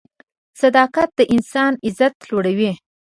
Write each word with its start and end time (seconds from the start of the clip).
صداقت 0.61 1.09
د 1.15 1.19
انسان 1.35 1.71
عزت 1.85 2.13
لوړوي. 2.29 2.71